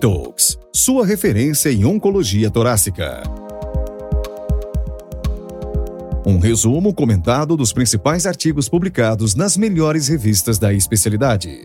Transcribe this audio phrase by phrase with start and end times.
[0.00, 3.22] Talks, sua referência em oncologia torácica.
[6.26, 11.62] Um resumo comentado dos principais artigos publicados nas melhores revistas da especialidade.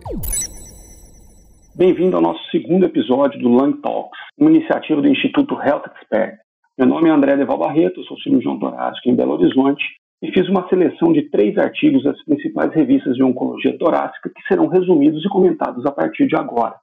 [1.74, 6.38] Bem-vindo ao nosso segundo episódio do Lung Talks, uma iniciativa do Instituto Health Expert.
[6.78, 9.82] Meu nome é André Deval Barreto, sou cirurgião torácico em Belo Horizonte
[10.22, 14.68] e fiz uma seleção de três artigos das principais revistas de oncologia torácica que serão
[14.68, 16.76] resumidos e comentados a partir de agora.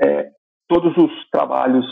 [0.00, 0.30] É,
[0.68, 1.86] Todos os trabalhos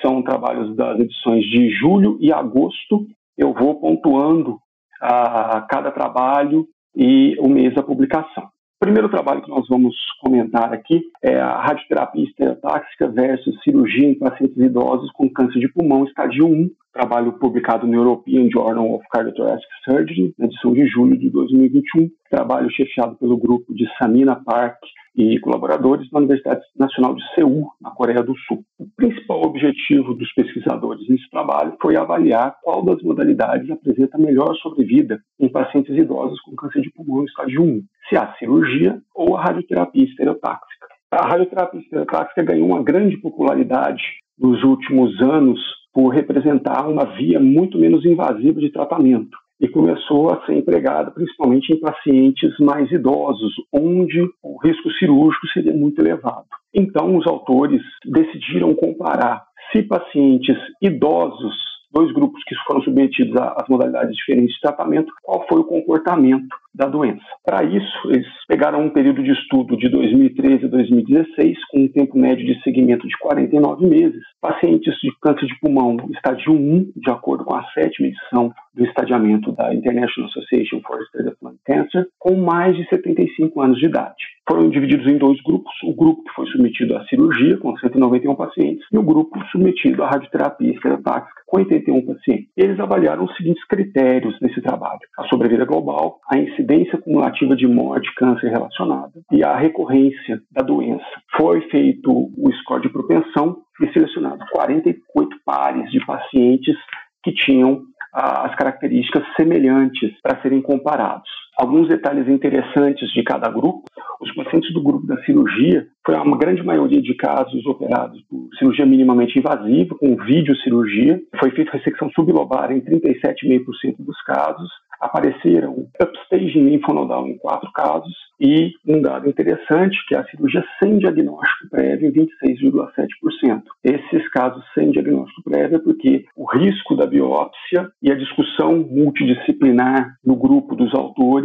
[0.00, 3.06] são trabalhos das edições de julho e agosto.
[3.36, 4.58] Eu vou pontuando
[5.00, 8.44] a cada trabalho e o mês da publicação.
[8.44, 14.18] O primeiro trabalho que nós vamos comentar aqui é a radioterapia estereotáxica versus cirurgia em
[14.18, 19.66] pacientes idosos com câncer de pulmão, estágio 1, trabalho publicado no European Journal of Cardiothoracic
[19.84, 24.78] Surgery, na edição de julho de 2021, trabalho chefiado pelo grupo de Samina Park
[25.16, 28.64] e colaboradores da Universidade Nacional de Seul, na Coreia do Sul.
[28.78, 35.20] O principal objetivo dos pesquisadores nesse trabalho foi avaliar qual das modalidades apresenta melhor sobrevida
[35.38, 40.04] em pacientes idosos com câncer de pulmão estágio 1, se a cirurgia ou a radioterapia
[40.04, 40.86] estereotáxica.
[41.10, 44.02] A radioterapia estereotáxica ganhou uma grande popularidade
[44.38, 45.60] nos últimos anos
[45.92, 51.72] por representar uma via muito menos invasiva de tratamento e começou a ser empregada principalmente
[51.72, 56.46] em pacientes mais idosos, onde o risco cirúrgico seria muito elevado.
[56.74, 61.54] Então, os autores decidiram comparar se pacientes idosos
[61.92, 66.86] dois grupos que foram submetidos às modalidades diferentes de tratamento, qual foi o comportamento da
[66.86, 67.22] doença.
[67.44, 72.18] Para isso, eles pegaram um período de estudo de 2013 a 2016, com um tempo
[72.18, 77.44] médio de seguimento de 49 meses, pacientes de câncer de pulmão estágio 1, de acordo
[77.44, 82.36] com a sétima edição do estadiamento da International Association for Study of Lung Cancer, com
[82.36, 84.24] mais de 75 anos de idade.
[84.48, 88.84] Foram divididos em dois grupos, o grupo que foi submetido à cirurgia, com 191 pacientes,
[88.90, 92.48] e o grupo submetido à radioterapia estereotáxica, com 81 pacientes.
[92.56, 96.61] Eles avaliaram os seguintes critérios nesse trabalho: a sobrevida global, a incidência
[97.02, 101.04] cumulativa de morte, câncer relacionada e a recorrência da doença.
[101.36, 106.76] Foi feito o score de propensão e selecionado 48 pares de pacientes
[107.22, 111.28] que tinham as características semelhantes para serem comparados.
[111.56, 113.84] Alguns detalhes interessantes de cada grupo.
[114.20, 118.86] Os pacientes do grupo da cirurgia, foi uma grande maioria de casos operados por cirurgia
[118.86, 121.20] minimamente invasiva, com videocirurgia.
[121.38, 124.68] Foi feita ressecção sublobar em 37,5% dos casos
[125.02, 130.98] apareceram upstaging linfonodal em quatro casos e um dado interessante que é a cirurgia sem
[130.98, 133.62] diagnóstico prévio em 26,7%.
[133.82, 140.16] Esses casos sem diagnóstico prévio é porque o risco da biópsia e a discussão multidisciplinar
[140.24, 141.41] no grupo dos autores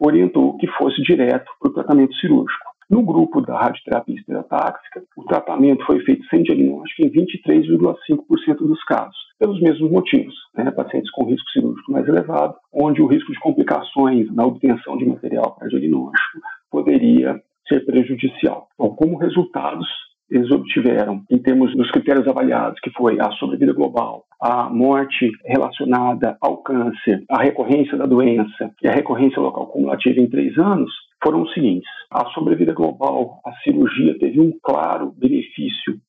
[0.00, 2.72] orientou que fosse direto para o tratamento cirúrgico.
[2.90, 9.16] No grupo da radioterapia estereotáxica, o tratamento foi feito sem diagnóstico em 23,5% dos casos,
[9.38, 10.34] pelos mesmos motivos.
[10.54, 10.70] Né?
[10.70, 15.56] Pacientes com risco cirúrgico mais elevado, onde o risco de complicações na obtenção de material
[15.56, 18.68] para diagnóstico poderia ser prejudicial.
[18.78, 19.88] Bom, como resultados,
[20.32, 26.38] eles obtiveram, em termos dos critérios avaliados, que foi a sobrevida global, a morte relacionada
[26.40, 30.90] ao câncer, a recorrência da doença e a recorrência local cumulativa em três anos,
[31.22, 31.88] foram os seguintes.
[32.10, 36.00] A sobrevida global, a cirurgia teve um claro benefício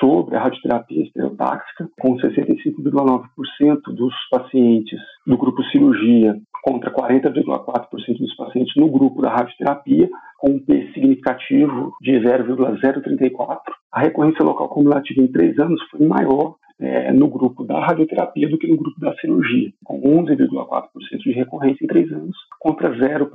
[0.00, 8.74] sobre a radioterapia estereotáxica, com 65,9% dos pacientes do grupo cirurgia contra 40,4% dos pacientes
[8.76, 10.08] no grupo da radioterapia,
[10.42, 13.60] com um P significativo de 0,034.
[13.92, 18.58] A recorrência local cumulativa em três anos foi maior é, no grupo da radioterapia do
[18.58, 23.30] que no grupo da cirurgia, com 11,4% de recorrência em três anos, contra 0%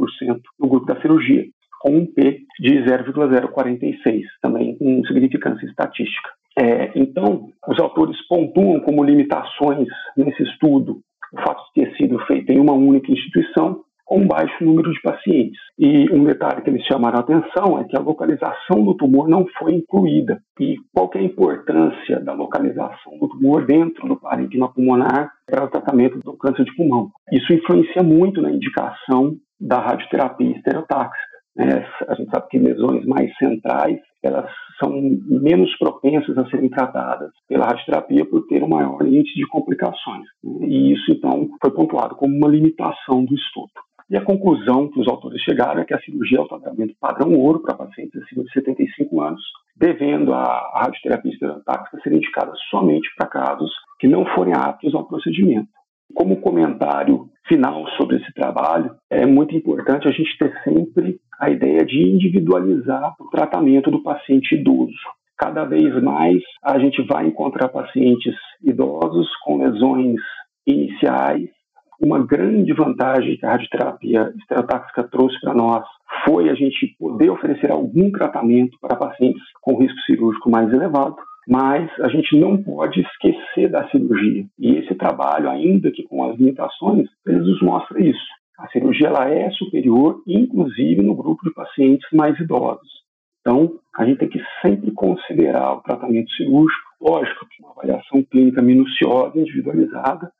[0.59, 1.45] no grupo da cirurgia,
[1.79, 6.29] com um P de 0,046, também com significância estatística.
[6.59, 9.87] É, então, os autores pontuam como limitações
[10.17, 10.99] nesse estudo
[11.31, 15.59] o fato de ter sido feito em uma única instituição com baixo número de pacientes.
[15.77, 19.45] E um detalhe que eles chamaram a atenção é que a localização do tumor não
[19.59, 20.39] foi incluída.
[20.59, 25.67] E qual é a importância da localização do tumor dentro do parênquima pulmonar para o
[25.67, 27.11] tratamento do câncer de pulmão?
[27.31, 31.37] Isso influencia muito na indicação da radioterapia estereotáxica.
[31.57, 31.85] Né?
[32.07, 34.49] A gente sabe que lesões mais centrais elas
[34.79, 34.91] são
[35.25, 40.25] menos propensas a serem tratadas pela radioterapia por ter um maior índice de complicações.
[40.61, 43.71] E isso, então, foi pontuado como uma limitação do estudo.
[44.09, 47.33] E a conclusão que os autores chegaram é que a cirurgia é o tratamento padrão
[47.33, 49.41] ouro para pacientes acima de 75 anos,
[49.75, 53.69] devendo a radioterapia estereotáxica ser indicada somente para casos
[53.99, 55.67] que não forem aptos ao procedimento.
[56.13, 61.85] Como comentário final sobre esse trabalho, é muito importante a gente ter sempre a ideia
[61.85, 64.95] de individualizar o tratamento do paciente idoso.
[65.37, 68.33] cada vez mais a gente vai encontrar pacientes
[68.63, 70.19] idosos com lesões
[70.65, 71.49] iniciais.
[71.99, 75.83] Uma grande vantagem que a radioterapia estereotáxica trouxe para nós
[76.25, 81.15] foi a gente poder oferecer algum tratamento para pacientes com risco cirúrgico mais elevado,
[81.47, 84.45] mas a gente não pode esquecer da cirurgia.
[84.59, 88.27] E esse trabalho, ainda que com as limitações, ele nos mostra isso.
[88.59, 92.97] A cirurgia ela é superior, inclusive no grupo de pacientes mais idosos.
[93.41, 99.39] Então, a gente tem que sempre considerar o tratamento cirúrgico, lógico, uma avaliação clínica minuciosa,
[99.39, 100.31] individualizada,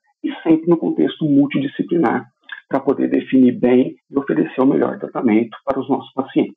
[0.47, 2.25] sempre no contexto multidisciplinar,
[2.69, 6.55] para poder definir bem e oferecer o melhor tratamento para os nossos pacientes.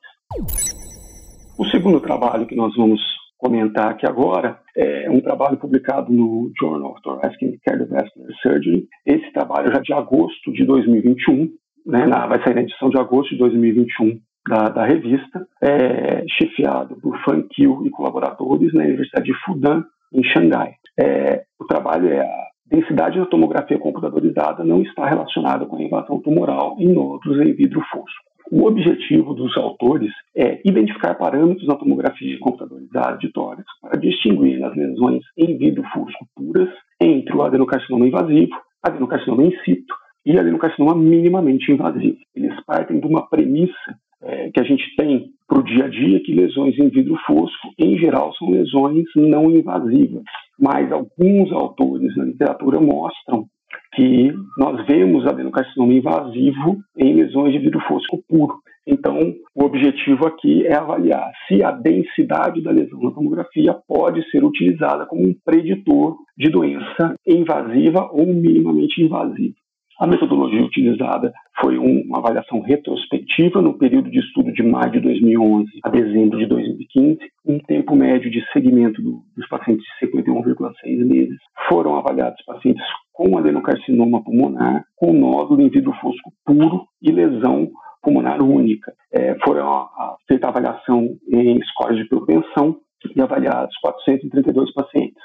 [1.59, 3.01] O segundo trabalho que nós vamos
[3.39, 8.87] comentar aqui agora é um trabalho publicado no Journal of Thoracic and Cardiovascular Surgery.
[9.07, 11.49] Esse trabalho já de agosto de 2021,
[11.87, 16.97] né, na, vai sair na edição de agosto de 2021 da, da revista, é chefiado
[17.01, 20.75] por Fan Kiu e colaboradores na Universidade de Fudan, em Xangai.
[20.99, 26.21] É, o trabalho é a densidade da tomografia computadorizada não está relacionada com a invasão
[26.21, 28.31] tumoral em nódulos em vidro fosco.
[28.51, 34.75] O objetivo dos autores é identificar parâmetros na tomografia computadorizada de tórax para distinguir nas
[34.75, 36.69] lesões em vidro fusco puras
[37.01, 39.95] entre o adenocarcinoma invasivo, adenocarcinoma in situ
[40.27, 42.17] e adenocarcinoma minimamente invasivo.
[42.35, 46.21] Eles partem de uma premissa é, que a gente tem para o dia a dia
[46.21, 50.25] que lesões em vidro fosco, em geral, são lesões não invasivas.
[50.61, 53.47] Mas alguns autores na literatura mostram
[53.95, 58.61] que nós vemos adenocarcinoma invasivo em lesões de vidro fosco puro.
[58.87, 59.19] Então,
[59.55, 65.07] o objetivo aqui é avaliar se a densidade da lesão na tomografia pode ser utilizada
[65.07, 69.55] como um preditor de doença invasiva ou minimamente invasiva.
[70.01, 71.31] A metodologia utilizada
[71.61, 76.47] foi uma avaliação retrospectiva no período de estudo de maio de 2011 a dezembro de
[76.47, 81.37] 2015, um tempo médio de segmento dos pacientes de 51,6 meses.
[81.69, 82.83] Foram avaliados pacientes
[83.13, 87.69] com adenocarcinoma pulmonar, com nódulo em vidro fosco puro e lesão
[88.03, 88.95] pulmonar única.
[89.13, 89.87] É, foram
[90.27, 92.79] feita avaliação em scores de propensão
[93.15, 95.23] e avaliados 432 pacientes.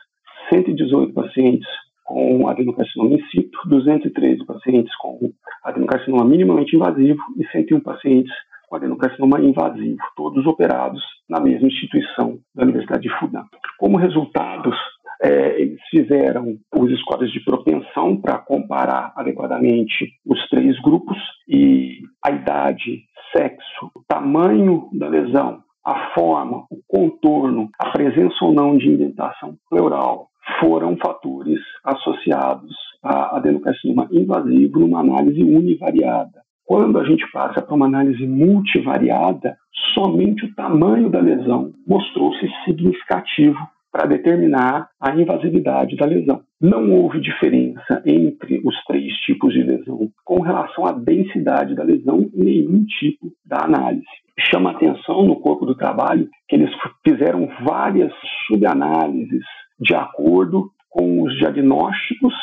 [0.50, 5.19] 118 pacientes com adenocarcinoma in situ, 213 pacientes com
[5.63, 8.31] adenocarcinoma minimamente invasivo e 101 pacientes
[8.69, 13.44] com adenocarcinoma invasivo, todos operados na mesma instituição da Universidade de Fudan.
[13.78, 14.75] Como resultados,
[15.22, 21.18] é, eles fizeram os scores de propensão para comparar adequadamente os três grupos
[21.48, 23.04] e a idade,
[23.36, 30.30] sexo, tamanho da lesão, a forma, o contorno, a presença ou não de indentação pleural,
[30.60, 32.74] foram fatores associados
[33.04, 36.42] a adenocarcinoma invasivo numa análise univariada.
[36.66, 39.56] Quando a gente passa para uma análise multivariada,
[39.94, 43.60] somente o tamanho da lesão mostrou-se significativo
[43.92, 46.42] para determinar a invasividade da lesão.
[46.60, 52.19] Não houve diferença entre os três tipos de lesão com relação à densidade da lesão
[52.34, 54.04] em nenhum tipo da análise.
[54.52, 56.69] Chama atenção no corpo do trabalho que eles
[57.07, 58.12] fizeram várias
[58.48, 59.46] subanálises
[59.80, 62.33] de acordo com os diagnósticos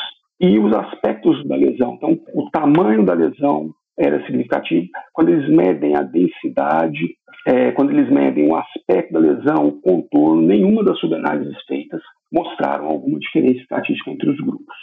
[0.40, 1.94] e os aspectos da lesão.
[1.94, 4.87] Então, o tamanho da lesão era significativo.
[5.12, 10.43] Quando eles medem a densidade, é, quando eles medem o aspecto da lesão, o contorno,
[10.43, 12.00] nenhuma das subanálises feitas
[12.33, 14.76] mostraram alguma diferença estatística entre os grupos.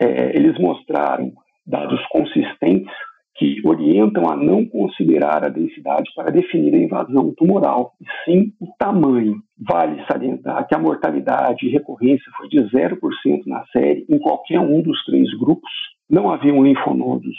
[0.00, 1.32] É, eles mostraram
[1.66, 2.92] dados consistentes
[3.38, 8.66] que orientam a não considerar a densidade para definir a invasão tumoral, e sim o
[8.78, 9.36] tamanho.
[9.56, 12.98] Vale salientar que a mortalidade e recorrência foi de 0%
[13.46, 15.70] na série em qualquer um dos três grupos.
[16.10, 17.36] Não haviam linfonodos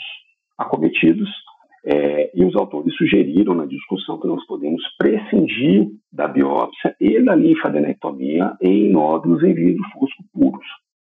[0.56, 1.28] acometidos,
[1.84, 7.34] é, e os autores sugeriram na discussão que nós podemos prescindir da biópsia e da
[7.34, 10.66] linfadenectomia em nódulos em vidro fosco puros.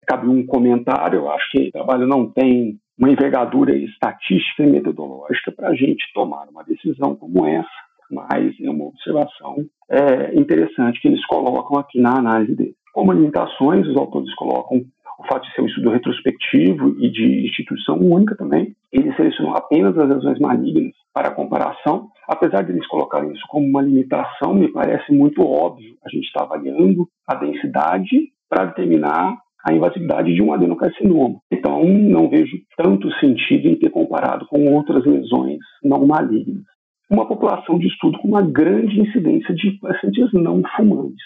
[0.07, 5.51] Cabe um comentário, eu acho que o trabalho não tem uma envergadura estatística e metodológica
[5.51, 7.67] para a gente tomar uma decisão como essa,
[8.11, 12.75] mas é uma observação é, interessante que eles colocam aqui na análise deles.
[12.93, 14.85] Como limitações, os autores colocam
[15.19, 18.75] o fato de ser um estudo retrospectivo e de instituição única também.
[18.93, 22.09] Eles selecionam apenas as lesões malignas para comparação.
[22.29, 25.97] Apesar de eles colocarem isso como uma limitação, me parece muito óbvio.
[26.05, 31.41] A gente está avaliando a densidade para determinar a invasividade de um adenocarcinoma.
[31.51, 36.65] Então, não vejo tanto sentido em ter comparado com outras lesões não malignas.
[37.11, 41.25] Uma população de estudo com uma grande incidência de pacientes não fumantes.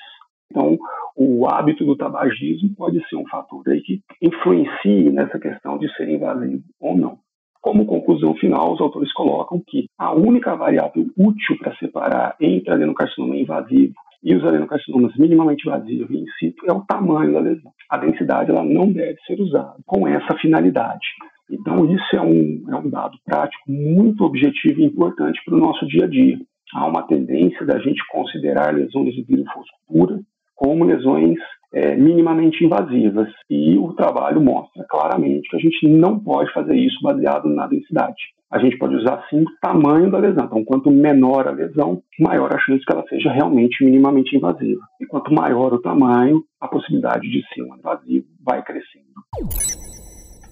[0.50, 0.78] Então,
[1.16, 6.08] o hábito do tabagismo pode ser um fator aí que influencie nessa questão de ser
[6.08, 7.18] invasivo ou não.
[7.60, 13.36] Como conclusão final, os autores colocam que a única variável útil para separar entre adenocarcinoma
[13.36, 17.70] invasivo e os adenocarcinomas minimamente invasivos in situ é o tamanho da lesão.
[17.90, 21.06] A densidade ela não deve ser usada com essa finalidade.
[21.50, 25.86] Então, isso é um, é um dado prático muito objetivo e importante para o nosso
[25.86, 26.38] dia a dia.
[26.72, 29.44] Há uma tendência da gente considerar lesões de
[29.86, 30.18] pura
[30.56, 31.38] como lesões
[31.74, 33.28] é, minimamente invasivas.
[33.50, 38.16] E o trabalho mostra claramente que a gente não pode fazer isso baseado na densidade.
[38.50, 40.44] A gente pode usar sim o tamanho da lesão.
[40.44, 44.80] Então, quanto menor a lesão, maior a chance que ela seja realmente minimamente invasiva.
[45.00, 49.04] E quanto maior o tamanho, a possibilidade de ser um invasivo vai crescendo.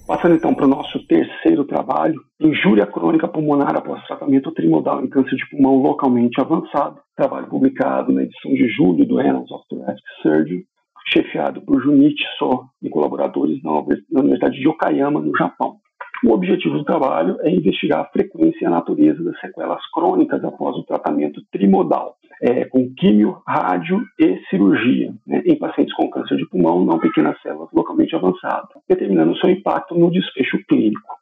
[0.05, 5.37] Passando então para o nosso terceiro trabalho, injúria crônica pulmonar após tratamento trimodal em câncer
[5.37, 10.65] de pulmão localmente avançado, trabalho publicado na edição de julho do Annals of Thoracic Surgery,
[11.13, 13.71] chefiado por Junichi So e colaboradores na
[14.19, 15.77] Universidade de Okayama, no Japão.
[16.25, 20.77] O objetivo do trabalho é investigar a frequência e a natureza das sequelas crônicas após
[20.77, 26.47] o tratamento trimodal, é, com químio, rádio e cirurgia, né, em pacientes com câncer de
[26.47, 31.13] pulmão não pequenas células localmente avançado, determinando seu impacto no desfecho clínico.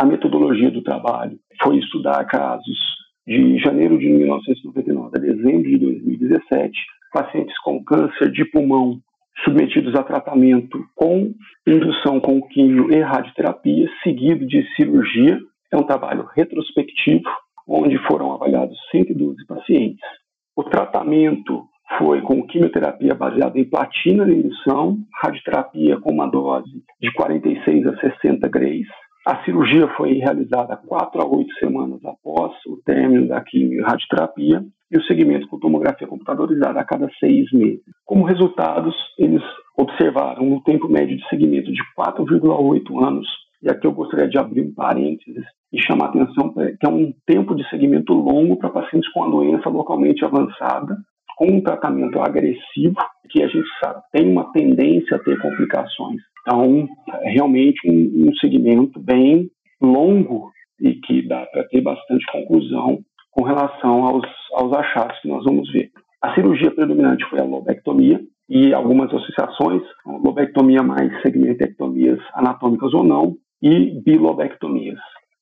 [0.00, 2.78] A metodologia do trabalho foi estudar casos
[3.24, 6.72] de janeiro de 1999 a dezembro de 2017,
[7.12, 9.00] pacientes com câncer de pulmão
[9.42, 11.32] submetidos a tratamento com
[11.66, 15.38] indução com químio e radioterapia, seguido de cirurgia.
[15.72, 17.24] É um trabalho retrospectivo,
[17.66, 20.04] onde foram avaliados 112 pacientes.
[20.56, 21.66] O tratamento
[21.98, 27.96] foi com quimioterapia baseada em platina de indução, radioterapia com uma dose de 46 a
[27.96, 28.86] 60 grays.
[29.26, 34.62] A cirurgia foi realizada 4 a 8 semanas após o término da quimio e radioterapia
[34.90, 37.80] e o segmento com tomografia computadorizada a cada seis meses.
[38.04, 39.42] Como resultados, eles
[39.78, 43.26] observaram um tempo médio de segmento de 4,8 anos,
[43.62, 47.10] e aqui eu gostaria de abrir um parênteses e chamar a atenção que é um
[47.26, 50.98] tempo de segmento longo para pacientes com a doença localmente avançada,
[51.36, 52.96] com um tratamento agressivo,
[53.30, 56.20] que a gente sabe tem uma tendência a ter complicações.
[56.42, 56.86] Então,
[57.22, 59.50] é realmente um, um segmento bem
[59.80, 60.50] longo
[60.80, 63.00] e que dá para ter bastante conclusão
[63.30, 65.90] com relação aos, aos achados que nós vamos ver.
[66.22, 73.36] A cirurgia predominante foi a lobectomia e algumas associações, lobectomia mais segmentectomias anatômicas ou não,
[73.62, 74.98] e bilobectomias.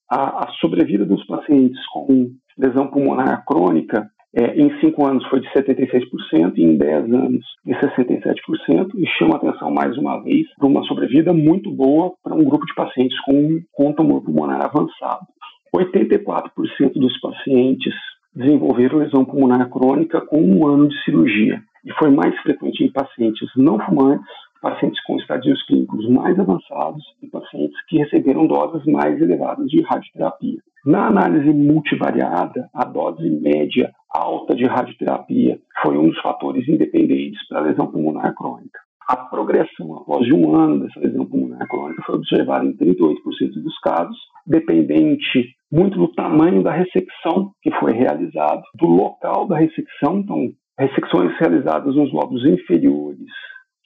[0.08, 5.48] A, a sobrevida dos pacientes com lesão pulmonar crônica é, em 5 anos foi de
[5.48, 10.82] 76% e em 10 anos de 67%, e chama atenção mais uma vez para uma
[10.84, 15.26] sobrevida muito boa para um grupo de pacientes com, com tumor pulmonar avançado.
[15.74, 17.94] 84% dos pacientes
[18.34, 23.48] desenvolveram lesão pulmonar crônica com um ano de cirurgia e foi mais frequente em pacientes
[23.56, 24.26] não fumantes,
[24.62, 30.58] pacientes com estadios clínicos mais avançados e pacientes que receberam doses mais elevadas de radioterapia.
[30.84, 37.58] Na análise multivariada, a dose média alta de radioterapia foi um dos fatores independentes para
[37.58, 38.78] a lesão pulmonar crônica.
[39.08, 43.16] A progressão após um ano dessa lesão pulmonar crônica foi observada em 38%
[43.62, 44.16] dos casos,
[44.46, 51.36] dependente muito do tamanho da ressecção que foi realizado, do local da ressecção, então ressecções
[51.38, 53.26] realizadas nos lobos inferiores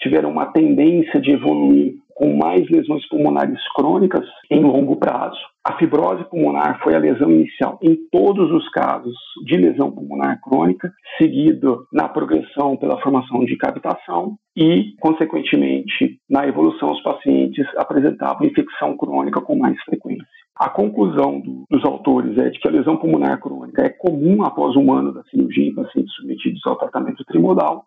[0.01, 5.39] tiveram uma tendência de evoluir com mais lesões pulmonares crônicas em longo prazo.
[5.69, 10.93] A fibrose pulmonar foi a lesão inicial em todos os casos de lesão pulmonar crônica,
[11.19, 18.97] seguido na progressão pela formação de cavitação e, consequentemente, na evolução os pacientes apresentavam infecção
[18.97, 20.25] crônica com mais frequência.
[20.55, 24.77] A conclusão do, dos autores é de que a lesão pulmonar crônica é comum após
[24.77, 27.87] um ano da cirurgia em pacientes submetidos ao tratamento trimodal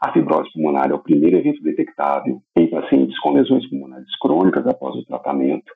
[0.00, 4.96] a fibrose pulmonar é o primeiro evento detectável em pacientes com lesões pulmonares crônicas após
[4.96, 5.70] o tratamento.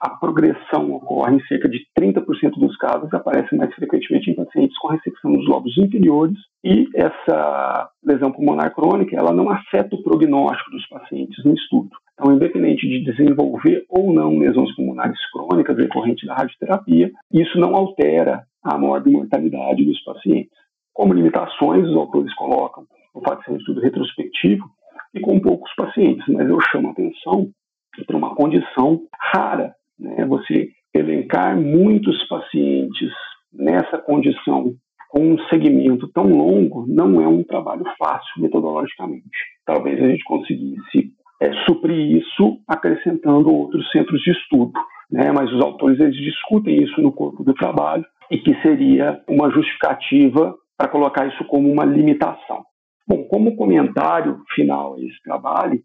[0.00, 4.88] A progressão ocorre em cerca de 30% dos casos aparece mais frequentemente em pacientes com
[4.88, 6.38] ressecção dos lobos inferiores.
[6.64, 11.90] E essa lesão pulmonar crônica ela não afeta o prognóstico dos pacientes no estudo.
[12.14, 18.44] Então, independente de desenvolver ou não lesões pulmonares crônicas decorrentes da radioterapia, isso não altera
[18.62, 20.52] a mortalidade dos pacientes.
[20.92, 22.84] Como limitações, os autores colocam
[23.14, 24.64] o fato de ser um estudo retrospectivo
[25.14, 27.50] e com poucos pacientes, mas eu chamo a atenção
[28.06, 29.00] para uma condição
[29.34, 30.24] rara, né?
[30.26, 33.10] Você elencar muitos pacientes
[33.52, 34.74] nessa condição
[35.08, 39.28] com um segmento tão longo não é um trabalho fácil metodologicamente.
[39.66, 44.72] Talvez a gente conseguisse é, suprir isso acrescentando outros centros de estudo,
[45.10, 45.32] né?
[45.32, 50.54] Mas os autores eles discutem isso no corpo do trabalho e que seria uma justificativa
[50.76, 52.64] para colocar isso como uma limitação.
[53.06, 55.82] Bom, como comentário final a esse trabalho,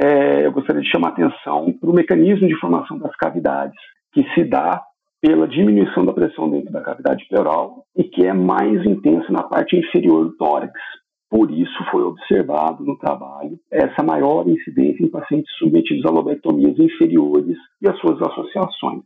[0.00, 3.76] é, eu gostaria de chamar atenção para o mecanismo de formação das cavidades,
[4.12, 4.80] que se dá
[5.20, 9.76] pela diminuição da pressão dentro da cavidade pleural e que é mais intensa na parte
[9.76, 10.72] inferior do tórax.
[11.28, 17.56] Por isso foi observado no trabalho essa maior incidência em pacientes submetidos a lobectomias inferiores
[17.82, 19.02] e as suas associações.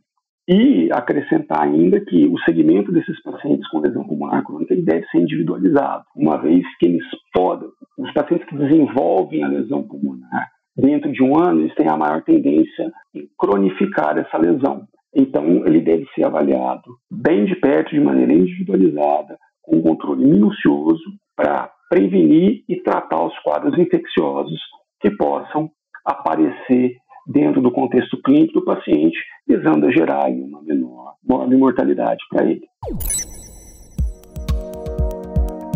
[0.47, 6.03] E acrescentar ainda que o segmento desses pacientes com lesão pulmonar crônica deve ser individualizado,
[6.15, 11.37] uma vez que eles podem, os pacientes que desenvolvem a lesão pulmonar dentro de um
[11.37, 14.87] ano, eles têm a maior tendência em cronificar essa lesão.
[15.15, 21.03] Então, ele deve ser avaliado bem de perto, de maneira individualizada, com controle minucioso,
[21.35, 24.59] para prevenir e tratar os quadros infecciosos
[24.99, 25.69] que possam
[26.05, 26.95] aparecer
[27.27, 32.65] dentro do contexto clínico do paciente, visando gerar uma menor mortalidade para ele.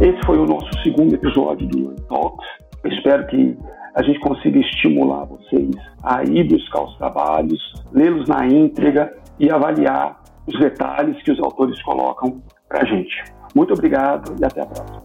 [0.01, 2.47] Esse foi o nosso segundo episódio do Talks.
[2.85, 3.57] Espero que
[3.97, 7.59] a gente consiga estimular vocês a ir buscar os trabalhos,
[7.91, 12.39] lê-los na íntegra e avaliar os detalhes que os autores colocam
[12.69, 13.23] para a gente.
[13.55, 15.03] Muito obrigado e até a próxima.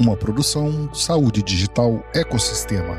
[0.00, 2.98] Uma produção Saúde Digital Ecossistema.